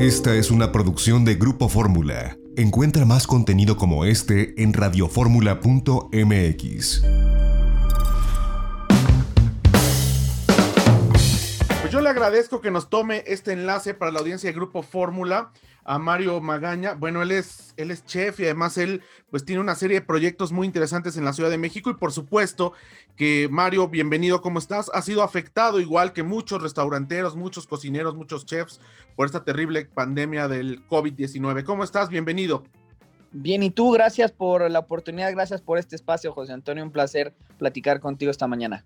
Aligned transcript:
Esta 0.00 0.34
es 0.34 0.50
una 0.50 0.72
producción 0.72 1.24
de 1.26 1.34
Grupo 1.34 1.68
Fórmula. 1.68 2.38
Encuentra 2.56 3.04
más 3.04 3.26
contenido 3.26 3.76
como 3.76 4.06
este 4.06 4.54
en 4.62 4.72
radioformula.mx. 4.72 7.02
Pues 11.82 11.92
yo 11.92 12.00
le 12.00 12.08
agradezco 12.08 12.62
que 12.62 12.70
nos 12.70 12.88
tome 12.88 13.24
este 13.26 13.52
enlace 13.52 13.92
para 13.92 14.10
la 14.10 14.20
audiencia 14.20 14.48
de 14.48 14.54
Grupo 14.54 14.82
Fórmula 14.82 15.52
a 15.84 15.98
Mario 15.98 16.40
Magaña. 16.40 16.94
Bueno, 16.94 17.22
él 17.22 17.32
es, 17.32 17.74
él 17.76 17.90
es 17.90 18.04
chef 18.04 18.40
y 18.40 18.44
además 18.44 18.78
él 18.78 19.02
pues 19.30 19.44
tiene 19.44 19.60
una 19.60 19.74
serie 19.74 20.00
de 20.00 20.06
proyectos 20.06 20.52
muy 20.52 20.66
interesantes 20.66 21.16
en 21.16 21.24
la 21.24 21.32
Ciudad 21.32 21.50
de 21.50 21.58
México 21.58 21.90
y 21.90 21.94
por 21.94 22.12
supuesto 22.12 22.72
que 23.16 23.48
Mario, 23.50 23.88
bienvenido, 23.88 24.40
¿cómo 24.40 24.58
estás? 24.58 24.90
Ha 24.92 25.02
sido 25.02 25.22
afectado 25.22 25.80
igual 25.80 26.12
que 26.12 26.22
muchos 26.22 26.62
restauranteros, 26.62 27.36
muchos 27.36 27.66
cocineros, 27.66 28.14
muchos 28.14 28.46
chefs 28.46 28.80
por 29.16 29.26
esta 29.26 29.44
terrible 29.44 29.86
pandemia 29.86 30.48
del 30.48 30.86
COVID-19. 30.88 31.64
¿Cómo 31.64 31.84
estás? 31.84 32.08
Bienvenido. 32.08 32.64
Bien, 33.32 33.62
y 33.62 33.70
tú, 33.70 33.92
gracias 33.92 34.32
por 34.32 34.68
la 34.68 34.80
oportunidad, 34.80 35.30
gracias 35.32 35.60
por 35.60 35.78
este 35.78 35.94
espacio, 35.94 36.32
José 36.32 36.52
Antonio, 36.52 36.82
un 36.82 36.90
placer 36.90 37.32
platicar 37.58 38.00
contigo 38.00 38.30
esta 38.30 38.48
mañana. 38.48 38.84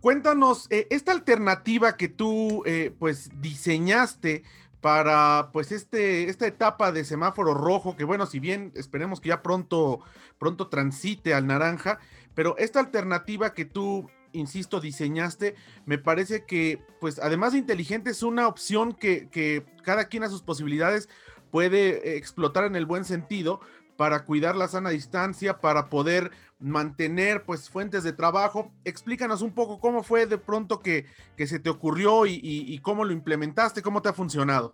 Cuéntanos, 0.00 0.66
eh, 0.70 0.88
esta 0.90 1.12
alternativa 1.12 1.96
que 1.96 2.08
tú 2.08 2.64
eh, 2.66 2.92
pues 2.98 3.30
diseñaste 3.40 4.42
para 4.82 5.50
pues 5.52 5.70
este, 5.70 6.28
esta 6.28 6.46
etapa 6.46 6.90
de 6.90 7.04
semáforo 7.04 7.54
rojo, 7.54 7.96
que 7.96 8.04
bueno, 8.04 8.26
si 8.26 8.40
bien 8.40 8.72
esperemos 8.74 9.20
que 9.20 9.28
ya 9.28 9.40
pronto, 9.40 10.00
pronto 10.38 10.66
transite 10.66 11.32
al 11.32 11.46
naranja, 11.46 12.00
pero 12.34 12.56
esta 12.58 12.80
alternativa 12.80 13.54
que 13.54 13.64
tú, 13.64 14.10
insisto, 14.32 14.80
diseñaste, 14.80 15.54
me 15.86 15.98
parece 15.98 16.44
que 16.44 16.84
pues 17.00 17.20
además 17.20 17.52
de 17.52 17.60
inteligente 17.60 18.10
es 18.10 18.24
una 18.24 18.48
opción 18.48 18.92
que, 18.92 19.28
que 19.28 19.64
cada 19.84 20.06
quien 20.06 20.24
a 20.24 20.28
sus 20.28 20.42
posibilidades 20.42 21.08
puede 21.52 22.16
explotar 22.16 22.64
en 22.64 22.74
el 22.74 22.84
buen 22.84 23.04
sentido 23.04 23.60
para 23.96 24.24
cuidar 24.24 24.56
la 24.56 24.66
sana 24.66 24.90
distancia, 24.90 25.60
para 25.60 25.90
poder 25.90 26.32
mantener 26.62 27.44
pues 27.44 27.68
fuentes 27.68 28.04
de 28.04 28.12
trabajo. 28.12 28.70
Explícanos 28.84 29.42
un 29.42 29.52
poco 29.52 29.78
cómo 29.80 30.02
fue 30.02 30.26
de 30.26 30.38
pronto 30.38 30.80
que, 30.80 31.06
que 31.36 31.46
se 31.46 31.58
te 31.58 31.68
ocurrió 31.68 32.24
y, 32.26 32.78
cómo 32.78 33.04
lo 33.04 33.12
implementaste, 33.12 33.82
cómo 33.82 34.00
te 34.00 34.08
ha 34.08 34.12
funcionado. 34.12 34.72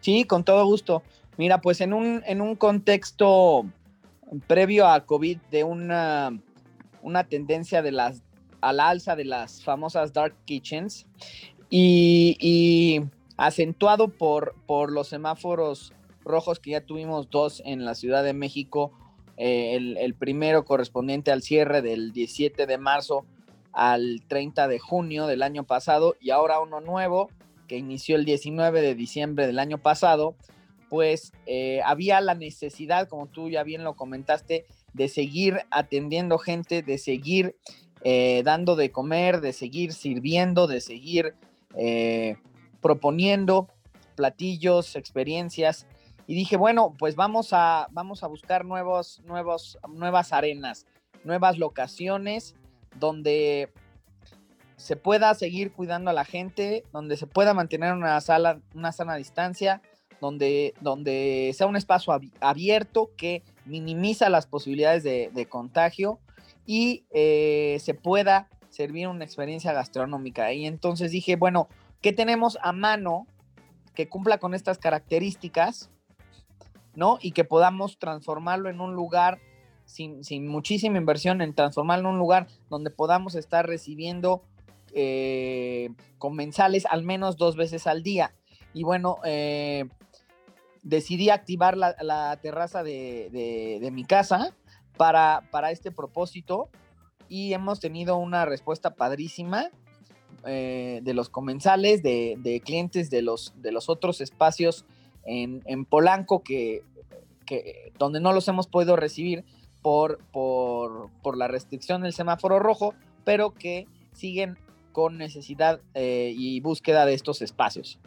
Sí, 0.00 0.24
con 0.24 0.44
todo 0.44 0.64
gusto. 0.64 1.02
Mira, 1.36 1.60
pues 1.60 1.80
en 1.80 1.92
un, 1.92 2.22
en 2.26 2.40
un 2.40 2.56
contexto 2.56 3.66
previo 4.46 4.86
a 4.86 5.04
COVID 5.04 5.38
de 5.50 5.64
una, 5.64 6.38
una 7.02 7.24
tendencia 7.24 7.82
de 7.82 7.92
las, 7.92 8.22
a 8.60 8.72
la 8.72 8.88
alza 8.88 9.14
de 9.14 9.24
las 9.24 9.62
famosas 9.62 10.12
dark 10.12 10.34
kitchens 10.44 11.06
y, 11.70 12.36
y 12.40 13.02
acentuado 13.36 14.08
por, 14.08 14.54
por 14.66 14.90
los 14.90 15.08
semáforos 15.08 15.92
rojos 16.24 16.58
que 16.58 16.70
ya 16.72 16.80
tuvimos 16.80 17.30
dos 17.30 17.62
en 17.64 17.84
la 17.84 17.94
Ciudad 17.94 18.24
de 18.24 18.32
México 18.32 18.92
eh, 19.40 19.76
el, 20.00 20.14
primero 20.14 20.64
correspondiente 20.64 21.30
al 21.30 21.42
cierre 21.42 21.80
del 21.80 22.10
17 22.10 22.66
de 22.66 22.76
marzo 22.76 23.24
al 23.72 24.20
30 24.26 24.66
de 24.66 24.80
junio 24.80 25.28
del 25.28 25.44
año 25.44 25.62
pasado 25.62 26.16
y 26.20 26.30
ahora 26.30 26.58
uno 26.58 26.80
nuevo 26.80 27.30
que 27.68 27.76
inició 27.76 28.16
el 28.16 28.24
19 28.24 28.82
de 28.82 28.96
diciembre 28.96 29.46
del 29.46 29.60
año 29.60 29.78
pasado, 29.78 30.34
pues 30.88 31.32
eh, 31.46 31.80
había 31.84 32.20
la 32.20 32.34
necesidad, 32.34 33.06
como 33.06 33.28
tú 33.28 33.48
ya 33.48 33.62
bien 33.62 33.84
lo 33.84 33.94
comentaste, 33.94 34.66
de 34.92 35.08
seguir 35.08 35.60
atendiendo 35.70 36.38
gente, 36.38 36.82
de 36.82 36.98
seguir 36.98 37.54
eh, 38.02 38.42
dando 38.44 38.74
de 38.74 38.90
comer, 38.90 39.40
de 39.40 39.52
seguir 39.52 39.92
sirviendo, 39.92 40.66
de 40.66 40.80
seguir 40.80 41.34
proponiendo 42.80 43.68
platillos, 44.16 44.96
experiencias 44.96 45.86
y 46.28 46.34
dije, 46.34 46.58
bueno, 46.58 46.94
pues 46.98 47.16
vamos 47.16 47.54
a, 47.54 47.88
vamos 47.90 48.22
a 48.22 48.26
buscar 48.26 48.66
nuevos, 48.66 49.22
nuevos, 49.24 49.78
nuevas 49.88 50.34
arenas, 50.34 50.86
nuevas 51.24 51.56
locaciones 51.56 52.54
donde 53.00 53.72
se 54.76 54.96
pueda 54.96 55.32
seguir 55.32 55.72
cuidando 55.72 56.10
a 56.10 56.12
la 56.12 56.26
gente, 56.26 56.84
donde 56.92 57.16
se 57.16 57.26
pueda 57.26 57.54
mantener 57.54 57.94
una 57.94 58.20
sala, 58.20 58.60
una 58.74 58.92
sana 58.92 59.16
distancia, 59.16 59.80
donde, 60.20 60.74
donde 60.82 61.50
sea 61.56 61.66
un 61.66 61.76
espacio 61.76 62.12
abierto 62.40 63.10
que 63.16 63.42
minimiza 63.64 64.28
las 64.28 64.46
posibilidades 64.46 65.04
de, 65.04 65.46
contagio 65.48 66.18
y 66.66 67.06
eh, 67.10 67.78
se 67.80 67.94
pueda 67.94 68.50
servir 68.68 69.08
una 69.08 69.24
experiencia 69.24 69.72
gastronómica. 69.72 70.52
Y 70.52 70.66
entonces 70.66 71.10
dije, 71.10 71.36
bueno, 71.36 71.68
¿qué 72.02 72.12
tenemos 72.12 72.58
a 72.60 72.72
mano 72.72 73.26
que 73.94 74.10
cumpla 74.10 74.36
con 74.36 74.52
estas 74.52 74.76
características? 74.76 75.88
¿No? 76.94 77.18
Y 77.20 77.32
que 77.32 77.44
podamos 77.44 77.98
transformarlo 77.98 78.68
en 78.68 78.80
un 78.80 78.94
lugar 78.94 79.40
sin, 79.88 80.46
muchísima 80.46 80.98
inversión, 80.98 81.40
en 81.40 81.54
transformarlo 81.54 82.08
en 82.08 82.14
un 82.14 82.18
lugar 82.18 82.46
donde 82.68 82.90
podamos 82.90 83.34
estar 83.34 83.66
recibiendo 83.66 84.42
eh, 84.92 85.90
comensales 86.18 86.86
al 86.86 87.02
menos 87.02 87.36
dos 87.36 87.56
veces 87.56 87.86
al 87.86 88.02
día. 88.02 88.34
Y 88.74 88.84
bueno, 88.84 89.16
eh, 89.24 89.86
decidí 90.82 91.30
activar 91.30 91.76
la, 91.76 92.38
terraza 92.42 92.82
de, 92.82 93.88
mi 93.92 94.04
casa 94.04 94.54
para, 94.96 95.42
para, 95.50 95.70
este 95.70 95.90
propósito 95.90 96.68
y 97.28 97.54
hemos 97.54 97.80
tenido 97.80 98.16
una 98.18 98.44
respuesta 98.44 98.94
padrísima. 98.94 99.70
Eh, 100.46 101.00
de 101.02 101.14
los 101.14 101.30
comensales, 101.30 102.02
de, 102.02 102.62
clientes 102.64 103.10
de 103.10 103.22
los, 103.22 103.54
de 103.56 103.72
los 103.72 103.88
otros 103.88 104.20
espacios 104.20 104.84
en, 105.28 105.84
Polanco, 105.84 106.42
que, 106.42 106.82
donde 107.98 108.20
no 108.20 108.32
los 108.32 108.48
hemos 108.48 108.66
podido 108.66 108.96
recibir 108.96 109.44
por, 109.82 110.18
por, 110.32 111.36
la 111.36 111.48
restricción 111.48 112.02
del 112.02 112.12
semáforo 112.12 112.58
rojo, 112.58 112.94
pero 113.24 113.52
que 113.52 113.86
siguen 114.12 114.58
con 114.92 115.18
necesidad 115.18 115.80
eh, 115.94 116.32
y 116.34 116.60
búsqueda 116.60 117.06
de 117.06 117.14
estos 117.14 117.42
espacios. 117.42 118.00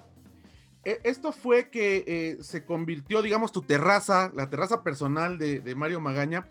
E, 0.83 0.99
esto 1.03 1.31
fue 1.31 1.69
que 1.69 2.03
eh, 2.07 2.37
se 2.43 2.65
convirtió, 2.65 3.21
digamos, 3.21 3.51
tu 3.51 3.61
terraza, 3.61 4.31
la 4.35 4.49
terraza 4.49 4.83
personal 4.83 5.37
de, 5.37 5.75
Mario 5.75 6.01
Magaña, 6.01 6.47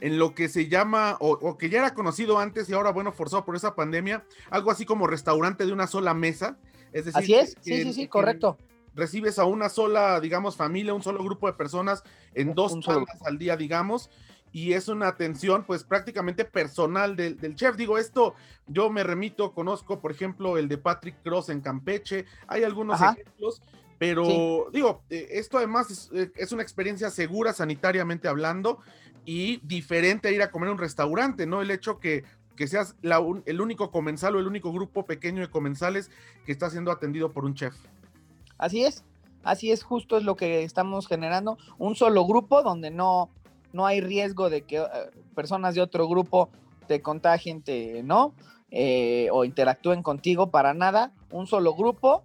en 0.00 0.18
lo 0.18 0.34
que 0.34 0.48
se 0.48 0.68
llama, 0.68 1.16
o, 1.20 1.58
que 1.58 1.68
ya 1.68 1.78
era 1.78 1.94
conocido 1.94 2.38
antes 2.38 2.68
y 2.68 2.72
ahora, 2.72 2.90
bueno, 2.90 3.12
forzado 3.12 3.44
por 3.44 3.54
esa 3.54 3.74
pandemia, 3.74 4.24
algo 4.50 4.70
así 4.70 4.84
como 4.84 5.06
restaurante 5.06 5.66
de 5.66 5.72
una 5.72 5.86
sola 5.86 6.14
mesa. 6.14 6.56
Es 6.92 7.06
decir, 7.06 7.22
así 7.22 7.34
es, 7.34 7.56
sí, 7.60 7.82
sí, 7.82 7.92
sí, 7.92 8.08
correcto 8.08 8.56
recibes 8.94 9.38
a 9.38 9.44
una 9.44 9.68
sola, 9.68 10.20
digamos, 10.20 10.56
familia, 10.56 10.94
un 10.94 11.02
solo 11.02 11.22
grupo 11.22 11.46
de 11.46 11.54
personas 11.54 12.02
en 12.34 12.54
dos 12.54 12.78
tandas 12.80 13.22
al 13.24 13.38
día, 13.38 13.56
digamos, 13.56 14.10
y 14.52 14.74
es 14.74 14.88
una 14.88 15.08
atención 15.08 15.64
pues 15.64 15.82
prácticamente 15.82 16.44
personal 16.44 17.16
del, 17.16 17.54
chef. 17.54 17.76
Digo, 17.76 17.98
esto 17.98 18.34
yo 18.66 18.90
me 18.90 19.02
remito, 19.02 19.52
conozco, 19.52 20.00
por 20.00 20.12
ejemplo, 20.12 20.58
el 20.58 20.68
de 20.68 20.78
Patrick 20.78 21.22
Cross 21.22 21.48
en 21.48 21.60
Campeche, 21.60 22.26
hay 22.46 22.62
algunos 22.64 23.00
ejemplos, 23.00 23.62
pero 23.98 24.68
digo, 24.72 25.02
eh, 25.10 25.28
esto 25.32 25.58
además 25.58 26.10
eh, 26.12 26.30
es, 26.34 26.52
una 26.52 26.62
experiencia 26.62 27.10
segura 27.10 27.52
sanitariamente 27.52 28.28
hablando 28.28 28.80
y 29.24 29.58
diferente 29.66 30.28
a 30.28 30.32
ir 30.32 30.42
a 30.42 30.50
comer 30.50 30.68
a 30.68 30.72
un 30.72 30.78
restaurante, 30.78 31.46
¿no? 31.46 31.62
El 31.62 31.70
hecho 31.70 31.98
que 31.98 32.24
que 32.56 32.66
seas 32.66 32.96
el 33.02 33.60
único 33.60 33.90
comensal 33.90 34.36
o 34.36 34.38
el 34.38 34.46
único 34.46 34.72
grupo 34.72 35.06
pequeño 35.06 35.40
de 35.40 35.50
comensales 35.50 36.10
que 36.44 36.52
está 36.52 36.70
siendo 36.70 36.90
atendido 36.92 37.32
por 37.32 37.44
un 37.44 37.54
chef. 37.54 37.74
Así 38.62 38.84
es, 38.84 39.02
así 39.42 39.72
es, 39.72 39.82
justo 39.82 40.16
es 40.16 40.22
lo 40.22 40.36
que 40.36 40.62
estamos 40.62 41.08
generando, 41.08 41.58
un 41.78 41.96
solo 41.96 42.24
grupo 42.24 42.62
donde 42.62 42.92
no, 42.92 43.28
no 43.72 43.86
hay 43.86 44.00
riesgo 44.00 44.50
de 44.50 44.62
que 44.62 44.76
eh, 44.78 44.86
personas 45.34 45.74
de 45.74 45.80
otro 45.80 46.06
grupo 46.06 46.48
te 46.86 47.02
contagien, 47.02 47.64
¿no? 48.04 48.34
Eh, 48.70 49.28
o 49.32 49.44
interactúen 49.44 50.04
contigo 50.04 50.52
para 50.52 50.74
nada, 50.74 51.12
un 51.32 51.48
solo 51.48 51.74
grupo 51.74 52.22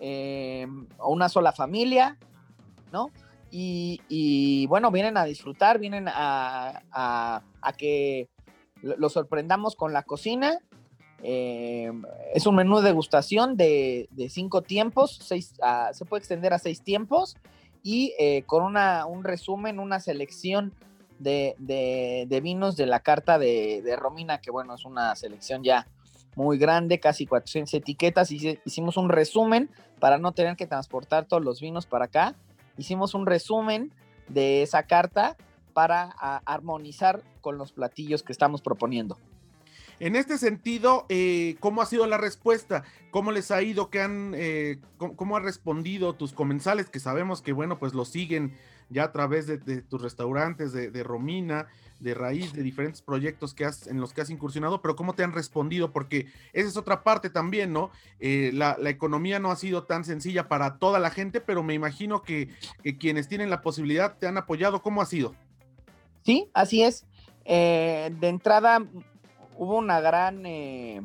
eh, 0.00 0.66
o 0.98 1.12
una 1.12 1.28
sola 1.28 1.52
familia, 1.52 2.18
¿no? 2.90 3.12
Y, 3.52 4.66
bueno, 4.66 4.90
vienen 4.90 5.16
a 5.16 5.24
disfrutar, 5.24 5.78
vienen 5.78 6.08
a, 6.08 6.82
a 6.92 7.72
que 7.78 8.28
los 8.82 9.12
sorprendamos 9.12 9.76
con 9.76 9.92
la 9.92 10.02
cocina 10.02 10.58
eh, 11.22 11.92
es 12.34 12.46
un 12.46 12.54
menú 12.54 12.78
de 12.78 12.84
degustación 12.84 13.56
de, 13.56 14.08
cinco 14.28 14.62
tiempos, 14.62 15.18
seis, 15.22 15.54
ah, 15.62 15.90
se 15.92 16.04
puede 16.04 16.20
extender 16.20 16.52
a 16.52 16.58
seis 16.58 16.82
tiempos 16.82 17.36
y 17.82 18.14
eh, 18.18 18.42
con 18.46 18.62
una, 18.62 19.06
un 19.06 19.24
resumen, 19.24 19.78
una 19.78 20.00
selección 20.00 20.72
de, 21.18 22.40
vinos 22.42 22.76
de 22.76 22.86
la 22.86 23.00
carta 23.00 23.38
de, 23.38 23.96
Romina, 23.98 24.40
que 24.40 24.50
bueno, 24.50 24.74
es 24.74 24.84
una 24.84 25.14
selección 25.16 25.62
ya 25.62 25.86
muy 26.36 26.58
grande, 26.58 27.00
casi 27.00 27.26
400 27.26 27.74
etiquetas. 27.74 28.30
Hicimos 28.30 28.96
un 28.96 29.08
resumen 29.08 29.70
para 29.98 30.18
no 30.18 30.32
tener 30.32 30.56
que 30.56 30.66
transportar 30.66 31.26
todos 31.26 31.44
los 31.44 31.60
vinos 31.60 31.86
para 31.86 32.06
acá. 32.06 32.34
Hicimos 32.78 33.14
un 33.14 33.26
resumen 33.26 33.92
de 34.28 34.62
esa 34.62 34.84
carta 34.84 35.36
para 35.74 36.04
armonizar 36.44 37.22
con 37.40 37.58
los 37.58 37.72
platillos 37.72 38.22
que 38.22 38.32
estamos 38.32 38.62
proponiendo. 38.62 39.18
En 40.00 40.16
este 40.16 40.38
sentido, 40.38 41.04
eh, 41.10 41.56
¿cómo 41.60 41.82
ha 41.82 41.86
sido 41.86 42.06
la 42.06 42.16
respuesta? 42.16 42.84
¿Cómo 43.10 43.32
les 43.32 43.50
ha 43.50 43.60
ido? 43.60 43.90
¿Qué 43.90 44.00
han, 44.00 44.32
eh, 44.34 44.78
cómo, 44.96 45.36
han 45.36 45.44
respondido 45.44 46.14
tus 46.14 46.32
comensales? 46.32 46.88
Que 46.88 46.98
sabemos 46.98 47.42
que, 47.42 47.52
bueno, 47.52 47.78
pues 47.78 47.92
lo 47.92 48.06
siguen 48.06 48.54
ya 48.88 49.04
a 49.04 49.12
través 49.12 49.46
de, 49.46 49.58
tus 49.82 50.00
restaurantes, 50.00 50.72
de, 50.72 51.02
Romina, 51.02 51.68
de 52.00 52.14
Raíz, 52.14 52.54
de 52.54 52.62
diferentes 52.62 53.02
proyectos 53.02 53.52
que 53.52 53.66
has, 53.66 53.86
en 53.88 54.00
los 54.00 54.14
que 54.14 54.22
has 54.22 54.30
incursionado, 54.30 54.80
pero 54.80 54.96
¿cómo 54.96 55.12
te 55.12 55.22
han 55.22 55.32
respondido? 55.32 55.92
Porque 55.92 56.26
esa 56.54 56.68
es 56.68 56.78
otra 56.78 57.04
parte 57.04 57.28
también, 57.28 57.72
¿no? 57.72 57.90
Eh, 58.20 58.50
la, 58.54 58.78
economía 58.86 59.38
no 59.38 59.50
ha 59.50 59.56
sido 59.56 59.84
tan 59.84 60.04
sencilla 60.06 60.48
para 60.48 60.78
toda 60.78 60.98
la 60.98 61.10
gente, 61.10 61.42
pero 61.42 61.62
me 61.62 61.74
imagino 61.74 62.22
que, 62.22 62.48
quienes 62.98 63.28
tienen 63.28 63.50
la 63.50 63.60
posibilidad 63.60 64.16
te 64.16 64.26
han 64.26 64.38
apoyado. 64.38 64.80
¿Cómo 64.80 65.02
ha 65.02 65.06
sido? 65.06 65.34
Sí, 66.22 66.48
así 66.54 66.82
es. 66.82 67.06
de 67.44 68.10
entrada, 68.22 68.82
hubo 69.60 69.76
una 69.76 70.00
gran, 70.00 70.46
eh, 70.46 71.02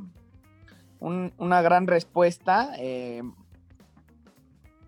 una 1.01 1.61
gran 1.61 1.87
respuesta. 1.87 2.71
Eh, 2.77 3.21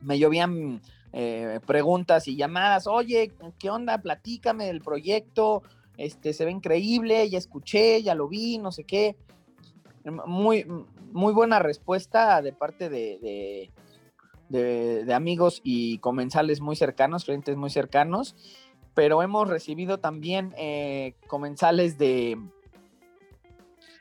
me 0.01 0.17
llovían 0.17 0.81
eh, 1.11 1.59
preguntas 1.67 2.29
y 2.29 2.37
llamadas. 2.37 2.87
Oye, 2.87 3.33
¿qué 3.59 3.69
onda? 3.69 3.97
Platícame 3.97 4.67
del 4.67 4.79
proyecto. 4.79 5.63
Este, 5.97 6.31
se 6.31 6.45
ve 6.45 6.51
increíble, 6.51 7.29
ya 7.29 7.37
escuché, 7.37 8.01
ya 8.01 8.15
lo 8.15 8.29
vi, 8.29 8.57
no 8.57 8.71
sé 8.71 8.85
qué. 8.85 9.17
Muy, 10.25 10.65
muy 11.11 11.33
buena 11.33 11.59
respuesta 11.59 12.41
de 12.41 12.53
parte 12.53 12.87
de, 12.89 13.69
de 14.47 15.13
amigos 15.13 15.59
y 15.65 15.97
comensales 15.97 16.61
muy 16.61 16.77
cercanos, 16.77 17.25
clientes 17.25 17.57
muy 17.57 17.69
cercanos, 17.69 18.37
pero 18.93 19.21
hemos 19.23 19.49
recibido 19.49 19.97
también 19.97 20.53
comensales 21.27 21.97
de, 21.97 22.37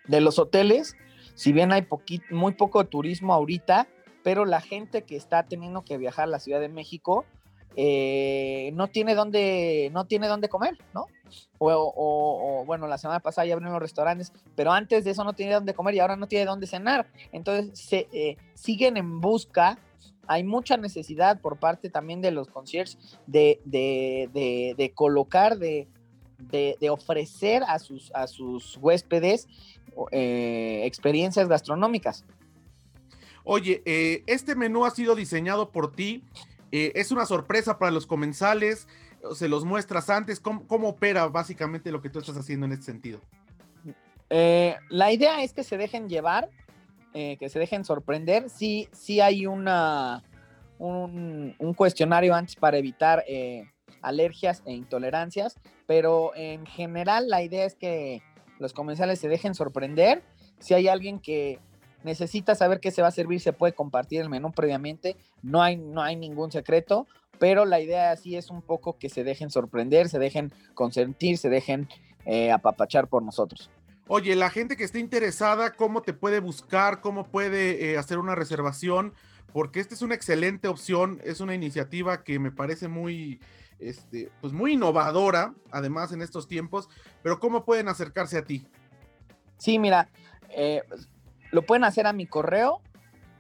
de 0.08 0.20
los 0.20 0.38
hoteles, 0.38 0.96
si 1.34 1.52
bien 1.52 1.72
hay 1.72 1.86
muy 2.30 2.52
poco 2.52 2.84
turismo 2.86 3.34
ahorita, 3.34 3.88
pero 4.22 4.44
la 4.44 4.60
gente 4.60 5.02
que 5.02 5.16
está 5.16 5.44
teniendo 5.44 5.84
que 5.84 5.98
viajar 5.98 6.24
a 6.24 6.30
la 6.30 6.40
Ciudad 6.40 6.60
de 6.60 6.68
México 6.68 7.24
eh, 7.78 8.70
no 8.74 8.88
tiene 8.88 9.14
dónde, 9.14 9.90
no 9.92 10.06
tiene 10.06 10.28
dónde 10.28 10.48
comer, 10.48 10.78
¿no? 10.94 11.06
O, 11.58 12.64
bueno, 12.66 12.86
la 12.86 12.96
semana 12.96 13.20
pasada 13.20 13.46
ya 13.46 13.52
abrieron 13.52 13.74
los 13.74 13.82
restaurantes, 13.82 14.32
pero 14.54 14.72
antes 14.72 15.04
de 15.04 15.10
eso 15.10 15.24
no 15.24 15.34
tenía 15.34 15.56
dónde 15.56 15.74
comer 15.74 15.94
y 15.94 16.00
ahora 16.00 16.16
no 16.16 16.26
tiene 16.26 16.46
dónde 16.46 16.66
cenar. 16.66 17.06
Entonces 17.32 17.78
se, 17.78 18.08
eh, 18.12 18.38
siguen 18.54 18.96
en 18.96 19.20
busca. 19.20 19.78
Hay 20.26 20.42
mucha 20.42 20.76
necesidad 20.78 21.40
por 21.40 21.58
parte 21.58 21.90
también 21.90 22.22
de 22.22 22.30
los 22.30 22.48
conciertos 22.48 22.98
de, 23.26 23.60
de, 23.64 24.92
colocar, 24.94 25.58
de, 25.58 25.86
ofrecer 26.90 27.62
a 27.66 27.78
sus, 27.78 28.12
a 28.14 28.26
sus 28.26 28.76
huéspedes 28.78 29.48
eh, 30.12 30.82
experiencias 30.84 31.48
gastronómicas. 31.48 32.24
Oye, 33.44 33.82
eh, 33.84 34.22
este 34.26 34.54
menú 34.54 34.84
ha 34.84 34.90
sido 34.90 35.14
diseñado 35.14 35.70
por 35.70 35.94
ti. 35.94 36.22
Eh, 36.72 36.92
es 36.94 37.12
una 37.12 37.24
sorpresa 37.26 37.78
para 37.78 37.92
los 37.92 38.06
comensales. 38.06 38.88
Se 39.34 39.48
los 39.48 39.64
muestras 39.64 40.10
antes. 40.10 40.40
¿Cómo, 40.40 40.88
opera 40.88 41.26
básicamente 41.28 41.90
lo 41.90 42.02
que 42.02 42.10
tú 42.10 42.18
estás 42.18 42.36
haciendo 42.36 42.66
en 42.66 42.72
este 42.72 42.86
sentido? 42.86 43.20
la 44.28 45.12
idea 45.12 45.44
es 45.44 45.52
que 45.52 45.62
se 45.62 45.76
dejen 45.76 46.08
llevar, 46.08 46.50
que 47.12 47.48
se 47.48 47.60
dejen 47.60 47.84
sorprender. 47.84 48.50
Sí, 48.50 48.88
sí 48.90 49.20
hay 49.20 49.46
una, 49.46 50.24
un, 50.78 51.54
un 51.60 51.74
cuestionario 51.74 52.34
antes 52.34 52.56
para 52.56 52.76
evitar 52.76 53.24
alergias 54.02 54.62
e 54.66 54.72
intolerancias, 54.72 55.58
pero 55.86 56.32
en 56.34 56.66
general 56.66 57.28
la 57.28 57.42
idea 57.42 57.64
es 57.64 57.74
que 57.74 58.22
los 58.58 58.72
comensales 58.72 59.18
se 59.18 59.28
dejen 59.28 59.54
sorprender. 59.54 60.22
Si 60.58 60.74
hay 60.74 60.88
alguien 60.88 61.18
que 61.18 61.58
necesita 62.04 62.54
saber 62.54 62.80
qué 62.80 62.90
se 62.90 63.02
va 63.02 63.08
a 63.08 63.12
servir, 63.12 63.40
se 63.40 63.52
puede 63.52 63.74
compartir 63.74 64.20
el 64.20 64.28
menú 64.28 64.52
previamente. 64.52 65.16
No 65.42 65.62
hay, 65.62 65.76
no 65.76 66.02
hay 66.02 66.16
ningún 66.16 66.52
secreto, 66.52 67.06
pero 67.38 67.64
la 67.64 67.80
idea 67.80 68.12
así 68.12 68.36
es 68.36 68.50
un 68.50 68.62
poco 68.62 68.98
que 68.98 69.08
se 69.08 69.24
dejen 69.24 69.50
sorprender, 69.50 70.08
se 70.08 70.18
dejen 70.18 70.52
consentir, 70.74 71.38
se 71.38 71.50
dejen 71.50 71.88
eh, 72.24 72.50
apapachar 72.52 73.08
por 73.08 73.22
nosotros. 73.22 73.70
Oye, 74.08 74.36
la 74.36 74.50
gente 74.50 74.76
que 74.76 74.84
esté 74.84 75.00
interesada, 75.00 75.72
¿cómo 75.72 76.02
te 76.02 76.12
puede 76.12 76.38
buscar? 76.38 77.00
¿Cómo 77.00 77.26
puede 77.26 77.90
eh, 77.90 77.98
hacer 77.98 78.18
una 78.18 78.36
reservación? 78.36 79.12
Porque 79.52 79.80
esta 79.80 79.94
es 79.94 80.02
una 80.02 80.14
excelente 80.14 80.68
opción, 80.68 81.20
es 81.24 81.40
una 81.40 81.54
iniciativa 81.54 82.22
que 82.22 82.38
me 82.38 82.52
parece 82.52 82.86
muy, 82.88 83.40
este, 83.78 84.30
pues 84.40 84.52
muy 84.52 84.74
innovadora, 84.74 85.54
además 85.70 86.12
en 86.12 86.22
estos 86.22 86.48
tiempos, 86.48 86.88
pero 87.22 87.38
¿cómo 87.38 87.64
pueden 87.64 87.88
acercarse 87.88 88.38
a 88.38 88.44
ti? 88.44 88.66
Sí, 89.58 89.78
mira, 89.78 90.08
eh, 90.50 90.82
lo 91.50 91.62
pueden 91.62 91.84
hacer 91.84 92.06
a 92.06 92.12
mi 92.12 92.26
correo, 92.26 92.80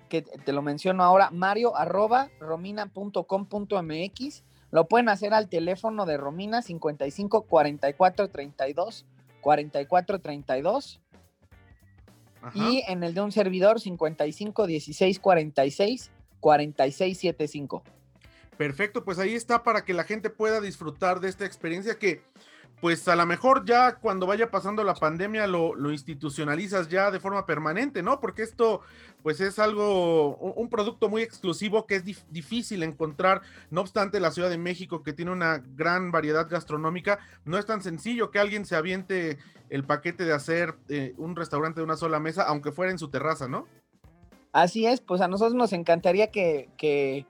que 0.08 0.22
te 0.22 0.52
lo 0.52 0.62
menciono 0.62 1.02
ahora, 1.02 1.30
mario 1.30 1.76
arroba 1.76 2.30
romina.com.mx. 2.40 4.44
Lo 4.70 4.88
pueden 4.88 5.08
hacer 5.08 5.34
al 5.34 5.48
teléfono 5.48 6.06
de 6.06 6.16
Romina 6.16 6.62
55 6.62 7.42
44 7.42 8.28
32 8.28 9.06
44 9.40 10.20
32. 10.20 11.00
Y 12.54 12.84
en 12.86 13.02
el 13.02 13.14
de 13.14 13.22
un 13.22 13.32
servidor 13.32 13.80
55 13.80 14.66
16 14.66 15.18
46 15.18 16.12
46 16.40 17.18
75. 17.18 17.82
Perfecto, 18.56 19.04
pues 19.04 19.18
ahí 19.18 19.34
está 19.34 19.62
para 19.62 19.84
que 19.84 19.92
la 19.92 20.04
gente 20.04 20.30
pueda 20.30 20.60
disfrutar 20.60 21.20
de 21.20 21.28
esta 21.28 21.44
experiencia 21.44 21.98
que, 21.98 22.22
pues 22.80 23.06
a 23.08 23.16
lo 23.16 23.26
mejor 23.26 23.66
ya 23.66 23.96
cuando 23.96 24.26
vaya 24.26 24.50
pasando 24.50 24.82
la 24.82 24.94
pandemia 24.94 25.46
lo, 25.46 25.74
institucionalizas 25.90 26.88
ya 26.88 27.10
de 27.10 27.20
forma 27.20 27.44
permanente, 27.44 28.02
¿no? 28.02 28.18
Porque 28.18 28.42
esto, 28.42 28.80
pues 29.22 29.40
es 29.40 29.58
algo, 29.58 30.36
un, 30.36 30.70
producto 30.70 31.10
muy 31.10 31.22
exclusivo 31.22 31.86
que 31.86 31.96
es 31.96 32.04
difícil 32.30 32.82
encontrar, 32.82 33.42
no 33.70 33.82
obstante 33.82 34.20
la 34.20 34.30
Ciudad 34.30 34.48
de 34.48 34.58
México 34.58 35.02
que 35.02 35.12
tiene 35.12 35.32
una 35.32 35.62
gran 35.74 36.10
variedad 36.10 36.48
gastronómica, 36.48 37.18
no 37.44 37.58
es 37.58 37.66
tan 37.66 37.82
sencillo 37.82 38.30
que 38.30 38.38
alguien 38.38 38.64
se 38.64 38.76
aviente 38.76 39.38
el 39.68 39.84
paquete 39.84 40.24
de 40.24 40.32
hacer 40.32 40.76
eh, 40.88 41.14
un 41.18 41.36
restaurante 41.36 41.80
de 41.80 41.84
una 41.84 41.96
sola 41.96 42.20
mesa, 42.20 42.44
aunque 42.44 42.72
fuera 42.72 42.90
en 42.90 42.98
su 42.98 43.10
terraza, 43.10 43.48
¿no? 43.48 43.66
Así 44.52 44.86
es, 44.86 45.02
pues 45.02 45.20
a 45.20 45.28
nosotros 45.28 45.54
nos 45.54 45.74
encantaría 45.74 46.30
que, 46.30 46.70
que 46.78 47.26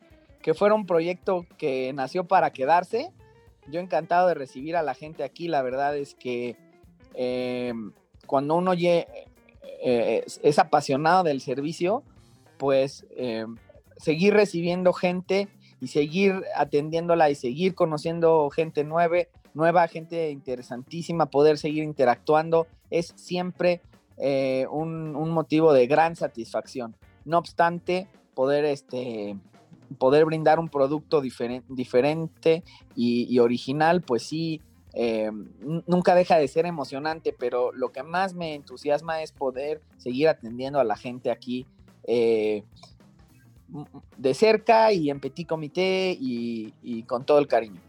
que 0.46 0.54
fuera 0.54 0.76
un 0.76 0.86
proyecto 0.86 1.44
que 1.58 1.92
nació 1.92 2.28
para 2.28 2.52
quedarse. 2.52 3.10
Yo 3.66 3.80
encantado 3.80 4.28
de 4.28 4.34
recibir 4.34 4.76
a 4.76 4.82
la 4.84 4.94
gente 4.94 5.24
aquí. 5.24 5.48
La 5.48 5.60
verdad 5.60 5.96
es 5.96 6.14
que 6.14 6.56
eh, 7.14 7.72
cuando 8.28 8.54
uno 8.54 8.72
eh, 8.74 10.24
es, 10.44 10.58
apasionado 10.60 11.24
del 11.24 11.40
servicio, 11.40 12.04
pues 12.58 13.04
eh, 13.16 13.44
seguir 13.96 14.34
recibiendo 14.34 14.92
gente 14.92 15.48
y 15.80 15.88
seguir 15.88 16.44
atendiéndola 16.54 17.28
y 17.28 17.34
seguir 17.34 17.74
conociendo 17.74 18.48
gente 18.50 18.84
nueva, 18.84 19.16
nueva 19.52 19.88
gente 19.88 20.30
interesantísima, 20.30 21.26
poder 21.26 21.58
seguir 21.58 21.82
interactuando, 21.82 22.68
es 22.90 23.12
siempre 23.16 23.80
un, 24.70 25.16
un, 25.16 25.30
motivo 25.30 25.72
de 25.72 25.88
gran 25.88 26.14
satisfacción. 26.14 26.94
No 27.24 27.36
obstante, 27.38 28.06
poder 28.34 28.64
este, 28.64 29.36
poder 29.98 30.24
brindar 30.24 30.58
un 30.58 30.68
producto 30.68 31.20
diferente 31.20 32.64
y, 32.94 33.38
original, 33.38 34.02
pues 34.02 34.22
sí, 34.24 34.60
eh, 34.94 35.30
nunca 35.86 36.14
deja 36.14 36.36
de 36.36 36.48
ser 36.48 36.66
emocionante, 36.66 37.34
pero 37.38 37.72
lo 37.72 37.92
que 37.92 38.02
más 38.02 38.34
me 38.34 38.54
entusiasma 38.54 39.22
es 39.22 39.32
poder 39.32 39.80
seguir 39.98 40.28
atendiendo 40.28 40.80
a 40.80 40.84
la 40.84 40.96
gente 40.96 41.30
aquí 41.30 41.66
eh, 42.04 42.64
de 44.16 44.34
cerca 44.34 44.92
y 44.92 45.10
en 45.10 45.20
petit 45.20 45.46
comité 45.46 46.16
y, 46.18 46.72
y, 46.82 47.02
con 47.02 47.24
todo 47.24 47.38
el 47.38 47.46
cariño. 47.46 47.80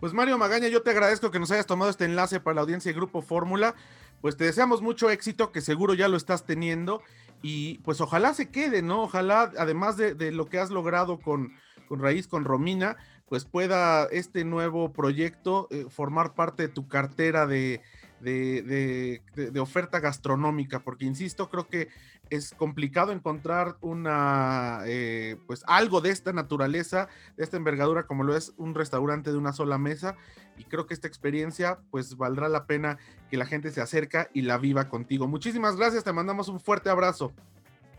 Pues 0.00 0.12
Mario 0.12 0.36
Magaña, 0.36 0.68
yo 0.68 0.82
te 0.82 0.90
agradezco 0.90 1.30
que 1.30 1.38
nos 1.38 1.50
hayas 1.50 1.66
tomado 1.66 1.90
este 1.90 2.04
enlace 2.04 2.40
para 2.40 2.56
la 2.56 2.60
audiencia 2.62 2.90
de 2.90 2.96
Grupo 2.96 3.22
Fórmula. 3.22 3.74
Pues 4.20 4.36
te 4.36 4.44
deseamos 4.44 4.82
mucho 4.82 5.10
éxito, 5.10 5.52
que 5.52 5.60
seguro 5.60 5.94
ya 5.94 6.08
lo 6.08 6.16
estás 6.16 6.44
teniendo 6.44 7.00
y 7.46 7.76
pues 7.80 8.00
ojalá 8.00 8.32
se 8.32 8.48
quede, 8.48 8.80
¿no? 8.80 9.02
Ojalá, 9.02 9.52
además 9.58 9.98
de, 9.98 10.32
lo 10.32 10.46
que 10.46 10.58
has 10.58 10.70
logrado 10.70 11.20
con, 11.20 11.52
con, 11.86 12.00
Raíz, 12.00 12.26
con 12.26 12.46
Romina, 12.46 12.96
pues 13.28 13.44
pueda 13.44 14.06
este 14.06 14.46
nuevo 14.46 14.94
proyecto 14.94 15.68
eh, 15.70 15.84
formar 15.90 16.34
parte 16.34 16.62
de 16.62 16.68
tu 16.70 16.88
cartera 16.88 17.46
de, 17.46 17.82
de, 18.24 19.60
oferta 19.60 20.00
gastronómica, 20.00 20.80
porque 20.80 21.04
insisto, 21.04 21.48
creo 21.48 21.68
que 21.68 21.88
es 22.30 22.52
complicado 22.52 23.12
encontrar 23.12 23.76
una, 23.80 24.80
eh, 24.86 25.36
pues 25.46 25.62
algo 25.66 26.00
de 26.00 26.10
esta 26.10 26.32
naturaleza, 26.32 27.08
de 27.36 27.44
esta 27.44 27.56
envergadura 27.56 28.06
como 28.06 28.24
lo 28.24 28.36
es 28.36 28.54
un 28.56 28.74
restaurante 28.74 29.30
de 29.30 29.36
una 29.36 29.52
sola 29.52 29.78
mesa, 29.78 30.16
y 30.56 30.64
creo 30.64 30.86
que 30.86 30.94
esta 30.94 31.08
experiencia, 31.08 31.78
pues 31.90 32.16
valdrá 32.16 32.48
la 32.48 32.66
pena 32.66 32.98
que 33.30 33.36
la 33.36 33.46
gente 33.46 33.70
se 33.70 33.80
acerca 33.80 34.28
y 34.32 34.42
la 34.42 34.58
viva 34.58 34.88
contigo. 34.88 35.26
Muchísimas 35.28 35.76
gracias, 35.76 36.04
te 36.04 36.12
mandamos 36.12 36.48
un 36.48 36.60
fuerte 36.60 36.90
abrazo. 36.90 37.32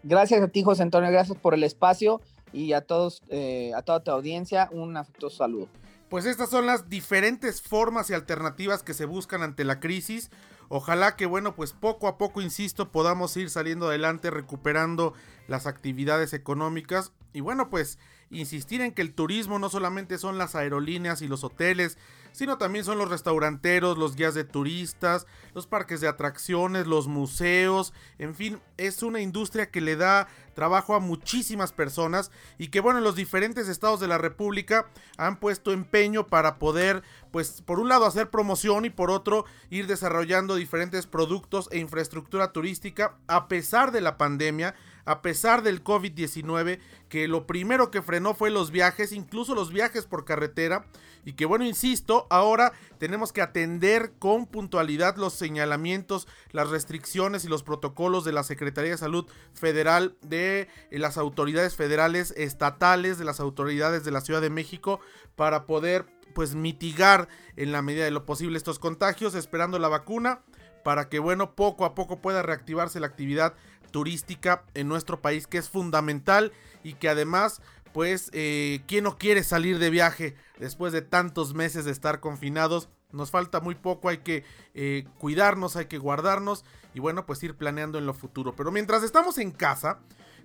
Gracias 0.03 0.41
a 0.41 0.47
ti, 0.47 0.63
José 0.63 0.83
Antonio, 0.83 1.11
gracias 1.11 1.37
por 1.37 1.53
el 1.53 1.63
espacio 1.63 2.21
y 2.53 2.73
a 2.73 2.81
todos, 2.81 3.23
eh, 3.29 3.71
a 3.75 3.81
toda 3.81 4.03
tu 4.03 4.11
audiencia, 4.11 4.69
un 4.71 4.97
afectuoso 4.97 5.37
saludo. 5.37 5.67
Pues 6.15 6.25
estas 6.27 6.49
son 6.49 6.65
las 6.65 6.87
diferentes 6.87 7.61
formas 7.61 8.09
y 8.09 8.13
alternativas 8.13 8.83
que 8.83 8.93
se 8.93 9.03
buscan 9.03 9.43
ante 9.43 9.65
la 9.65 9.81
crisis. 9.81 10.31
Ojalá 10.69 11.17
que, 11.17 11.25
bueno, 11.25 11.57
pues 11.57 11.73
poco 11.73 12.07
a 12.07 12.17
poco, 12.17 12.41
insisto, 12.41 12.89
podamos 12.89 13.35
ir 13.35 13.49
saliendo 13.49 13.89
adelante, 13.89 14.31
recuperando 14.31 15.13
las 15.49 15.67
actividades 15.67 16.31
económicas. 16.31 17.11
Y 17.33 17.41
bueno, 17.41 17.69
pues 17.69 17.99
insistir 18.29 18.79
en 18.79 18.93
que 18.93 19.01
el 19.01 19.13
turismo 19.13 19.59
no 19.59 19.67
solamente 19.67 20.17
son 20.17 20.37
las 20.37 20.55
aerolíneas 20.55 21.21
y 21.21 21.27
los 21.27 21.43
hoteles, 21.43 21.97
sino 22.35 22.57
también 22.57 22.83
son 22.83 22.97
los 22.97 23.09
restauranteros, 23.09 23.97
los 23.97 24.17
guías 24.17 24.33
de 24.33 24.43
turistas, 24.43 25.25
los 25.53 25.67
parques 25.67 26.01
de 26.01 26.09
atracciones, 26.09 26.85
los 26.85 27.07
museos, 27.07 27.93
en 28.19 28.35
fin, 28.35 28.59
es 28.75 29.03
una 29.03 29.21
industria 29.21 29.71
que 29.71 29.79
le 29.79 29.95
da 29.95 30.27
trabajo 30.53 30.95
a 30.95 30.99
muchísimas 30.99 31.71
personas 31.71 32.31
y 32.57 32.67
que 32.67 32.81
bueno, 32.81 32.99
en 32.99 33.05
los 33.05 33.15
diferentes 33.15 33.69
estados 33.69 34.01
de 34.01 34.09
la 34.09 34.17
República 34.17 34.87
han 35.17 35.39
puesto 35.39 35.71
empeño 35.71 36.27
para 36.27 36.59
poder, 36.59 37.03
pues 37.31 37.61
por 37.61 37.79
un 37.79 37.87
lado 37.87 38.05
hacer 38.05 38.29
promoción 38.29 38.83
y 38.83 38.89
por 38.89 39.11
otro 39.11 39.45
ir 39.69 39.87
desarrollando 39.87 40.55
diferentes 40.55 41.07
productos 41.07 41.69
e 41.71 41.77
infraestructura 41.77 42.51
turística 42.51 43.15
a 43.27 43.47
pesar 43.47 43.93
de 43.93 44.01
la 44.01 44.17
pandemia 44.17 44.75
a 45.05 45.21
pesar 45.21 45.63
del 45.63 45.83
COVID-19, 45.83 46.79
que 47.09 47.27
lo 47.27 47.47
primero 47.47 47.91
que 47.91 48.01
frenó 48.01 48.33
fue 48.33 48.49
los 48.49 48.71
viajes, 48.71 49.11
incluso 49.11 49.55
los 49.55 49.71
viajes 49.71 50.05
por 50.05 50.25
carretera, 50.25 50.87
y 51.23 51.33
que 51.33 51.45
bueno, 51.45 51.65
insisto, 51.65 52.27
ahora 52.29 52.73
tenemos 52.97 53.31
que 53.31 53.41
atender 53.41 54.13
con 54.19 54.45
puntualidad 54.45 55.15
los 55.15 55.33
señalamientos, 55.33 56.27
las 56.51 56.69
restricciones 56.69 57.45
y 57.45 57.47
los 57.47 57.63
protocolos 57.63 58.25
de 58.25 58.31
la 58.31 58.43
Secretaría 58.43 58.91
de 58.91 58.97
Salud 58.97 59.25
Federal, 59.53 60.17
de 60.21 60.67
eh, 60.91 60.99
las 60.99 61.17
autoridades 61.17 61.75
federales, 61.75 62.33
estatales, 62.37 63.17
de 63.17 63.25
las 63.25 63.39
autoridades 63.39 64.03
de 64.03 64.11
la 64.11 64.21
Ciudad 64.21 64.41
de 64.41 64.49
México, 64.49 64.99
para 65.35 65.65
poder 65.65 66.05
pues 66.33 66.53
mitigar 66.53 67.29
en 67.55 67.71
la 67.71 67.81
medida 67.81 68.03
de 68.03 68.11
lo 68.11 68.25
posible 68.25 68.57
estos 68.57 68.77
contagios, 68.77 69.35
esperando 69.35 69.79
la 69.79 69.87
vacuna 69.87 70.41
para 70.85 71.09
que 71.09 71.17
bueno, 71.17 71.55
poco 71.55 71.83
a 71.83 71.95
poco 71.95 72.21
pueda 72.21 72.43
reactivarse 72.43 72.99
la 72.99 73.07
actividad 73.07 73.55
turística 73.95 74.65
en 74.73 74.89
nuestro 74.89 75.21
país 75.21 75.47
que 75.47 75.57
es 75.57 75.69
fundamental 75.69 76.51
y 76.83 76.95
que 76.95 77.07
además 77.07 77.61
pues 77.93 78.29
eh, 78.33 78.81
¿quién 78.87 79.05
no 79.05 79.17
quiere 79.17 79.41
salir 79.41 79.79
de 79.79 79.89
viaje 79.89 80.35
después 80.59 80.91
de 80.91 81.01
tantos 81.01 81.53
meses 81.53 81.85
de 81.85 81.91
estar 81.91 82.19
confinados? 82.19 82.89
Nos 83.13 83.31
falta 83.31 83.61
muy 83.61 83.73
poco, 83.73 84.09
hay 84.09 84.17
que 84.17 84.43
eh, 84.73 85.05
cuidarnos, 85.17 85.77
hay 85.77 85.85
que 85.85 85.97
guardarnos 85.97 86.65
y 86.93 86.99
bueno, 86.99 87.25
pues 87.25 87.41
ir 87.43 87.55
planeando 87.55 87.97
en 87.97 88.05
lo 88.05 88.13
futuro. 88.13 88.53
Pero 88.53 88.69
mientras 88.69 89.01
estamos 89.01 89.37
en 89.37 89.51
casa, 89.51 89.99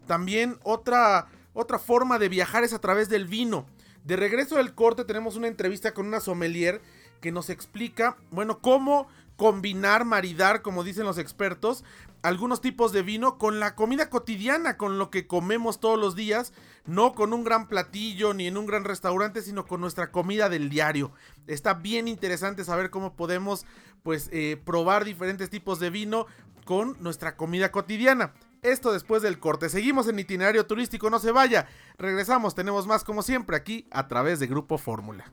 también 0.07 0.61
otra, 0.62 1.26
otra 1.52 1.80
forma 1.80 2.21
de 2.21 2.28
viajar 2.28 2.62
es 2.62 2.73
a 2.73 2.80
través 2.80 3.09
del 3.09 3.26
vino. 3.26 3.66
De 4.04 4.14
regreso 4.14 4.59
del 4.59 4.76
corte 4.76 5.04
tenemos 5.04 5.35
una 5.35 5.49
entrevista 5.49 5.92
con 5.92 6.07
una 6.07 6.21
sommelier 6.21 6.80
que 7.21 7.33
nos 7.33 7.50
explica, 7.50 8.17
bueno, 8.31 8.59
cómo 8.59 9.09
combinar, 9.37 10.05
maridar, 10.05 10.61
como 10.61 10.85
dicen 10.85 11.05
los 11.05 11.17
expertos, 11.17 11.83
algunos 12.23 12.61
tipos 12.61 12.93
de 12.93 13.03
vino 13.03 13.39
con 13.39 13.59
la 13.59 13.75
comida 13.75 14.11
cotidiana, 14.11 14.77
con 14.77 14.99
lo 14.99 15.11
que 15.11 15.27
comemos 15.27 15.81
todos 15.81 15.99
los 15.99 16.15
días, 16.15 16.53
no 16.85 17.15
con 17.15 17.33
un 17.33 17.45
gran 17.45 17.67
platillo 17.67 18.35
ni 18.35 18.47
en 18.47 18.59
un 18.59 18.67
gran 18.67 18.85
restaurante, 18.85 19.41
sino 19.41 19.67
con 19.67 19.81
nuestra 19.81 20.11
comida 20.11 20.49
del 20.49 20.69
diario. 20.69 21.12
Está 21.47 21.75
bien 21.75 22.09
interesante 22.09 22.65
saber 22.65 22.91
cómo 22.91 23.15
podemos 23.15 23.65
pues 24.03 24.29
eh, 24.33 24.61
probar 24.62 25.05
diferentes 25.05 25.49
tipos 25.49 25.81
de 25.81 25.91
vino 25.91 26.27
con 26.65 26.97
nuestra 27.00 27.37
comida 27.37 27.73
cotidiana. 27.73 28.35
Esto 28.62 28.93
después 28.93 29.23
del 29.23 29.39
corte. 29.39 29.71
Seguimos 29.71 30.07
en 30.07 30.19
itinerario 30.19 30.67
turístico, 30.67 31.09
no 31.09 31.19
se 31.19 31.33
vaya. 31.33 31.67
Regresamos, 31.97 32.55
tenemos 32.55 32.87
más 32.87 33.05
como 33.05 33.23
siempre 33.23 33.57
aquí 33.57 33.87
a 33.91 34.07
través 34.07 34.39
de 34.39 34.47
Grupo 34.47 34.77
Fórmula. 34.77 35.33